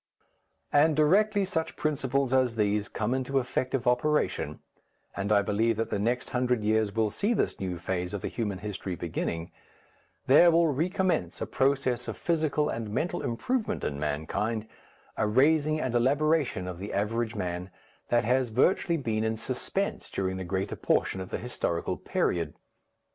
And 0.73 0.95
directly 0.95 1.45
such 1.45 1.75
principles 1.75 2.33
as 2.33 2.55
these 2.55 2.89
come 2.89 3.13
into 3.13 3.37
effective 3.37 3.85
operation, 3.85 4.57
and 5.15 5.31
I 5.31 5.43
believe 5.43 5.77
that 5.77 5.91
the 5.91 5.99
next 5.99 6.31
hundred 6.31 6.63
years 6.63 6.95
will 6.95 7.11
see 7.11 7.35
this 7.35 7.59
new 7.59 7.77
phase 7.77 8.11
of 8.11 8.21
the 8.23 8.27
human 8.27 8.57
history 8.65 8.95
beginning, 8.95 9.51
there 10.25 10.49
will 10.49 10.69
recommence 10.73 11.39
a 11.39 11.45
process 11.45 12.07
of 12.07 12.17
physical 12.17 12.67
and 12.67 12.89
mental 12.89 13.21
improvement 13.21 13.83
in 13.83 13.99
mankind, 13.99 14.67
a 15.17 15.27
raising 15.27 15.79
and 15.79 15.93
elaboration 15.93 16.67
of 16.67 16.79
the 16.79 16.93
average 16.93 17.35
man, 17.35 17.69
that 18.09 18.23
has 18.23 18.49
virtually 18.49 18.97
been 18.97 19.23
in 19.23 19.37
suspense 19.37 20.09
during 20.09 20.37
the 20.37 20.43
greater 20.43 20.75
portion 20.75 21.21
of 21.21 21.29
the 21.29 21.37
historical 21.37 21.95
period. 21.95 22.55